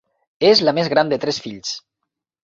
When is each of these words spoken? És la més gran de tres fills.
És 0.47 0.61
la 0.67 0.71
més 0.77 0.89
gran 0.93 1.11
de 1.11 1.19
tres 1.25 1.39
fills. 1.43 1.75